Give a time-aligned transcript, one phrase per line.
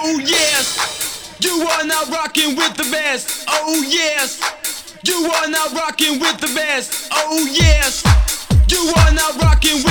[0.00, 3.44] Oh yes, you are now rocking with the best.
[3.48, 4.38] Oh yes,
[5.02, 7.08] you are now rocking with the best.
[7.12, 8.04] Oh yes,
[8.70, 9.87] you are now rocking with